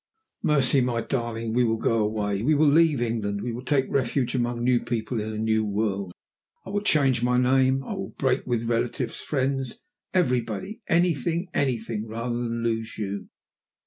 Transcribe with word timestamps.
"Mercy! 0.41 0.81
My 0.81 0.99
darling! 1.01 1.53
We 1.53 1.63
will 1.63 1.77
go 1.77 1.99
away 1.99 2.41
we 2.41 2.55
will 2.55 2.65
leave 2.65 3.03
England 3.03 3.43
we 3.43 3.51
will 3.53 3.63
take 3.63 3.85
refuge 3.87 4.33
among 4.33 4.63
new 4.63 4.79
people 4.79 5.21
in 5.21 5.29
a 5.31 5.37
new 5.37 5.63
world 5.63 6.11
I 6.65 6.71
will 6.71 6.81
change 6.81 7.21
my 7.21 7.37
name 7.37 7.83
I 7.83 7.93
will 7.93 8.15
break 8.17 8.47
with 8.47 8.63
relatives, 8.63 9.17
friends, 9.17 9.77
everybody. 10.11 10.81
Anything, 10.87 11.49
anything, 11.53 12.07
rather 12.07 12.35
than 12.37 12.63
lose 12.63 12.97
you!" 12.97 13.27